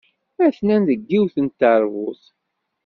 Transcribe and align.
Atnan 0.45 0.81
deg 0.89 0.99
yiwet 1.11 1.35
n 1.45 1.47
teṛbut. 1.49 2.21